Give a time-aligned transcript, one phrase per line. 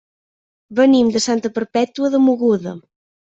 [0.79, 2.75] Venim de Santa Perpètua de Mogoda.